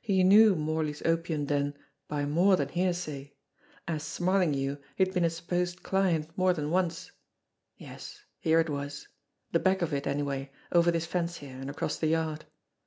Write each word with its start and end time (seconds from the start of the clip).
He 0.00 0.24
knew 0.24 0.54
Morley's 0.56 1.02
opium 1.04 1.44
den 1.44 1.76
by 2.08 2.24
more 2.24 2.56
than 2.56 2.70
hear 2.70 2.94
say. 2.94 3.34
As 3.86 4.02
Smarlinghue, 4.04 4.78
he 4.94 5.04
had 5.04 5.12
been 5.12 5.22
a 5.22 5.28
supposed 5.28 5.82
client 5.82 6.30
more 6.34 6.54
than 6.54 6.70
once. 6.70 7.12
Yes, 7.76 8.22
here 8.40 8.58
it 8.58 8.70
was 8.70 9.08
the 9.52 9.58
back 9.58 9.82
of 9.82 9.92
it, 9.92 10.06
anyway, 10.06 10.50
over 10.72 10.90
this 10.90 11.04
fence 11.04 11.36
here, 11.36 11.58
and 11.58 11.68
across 11.68 11.98
the 11.98 12.06
yard. 12.06 12.46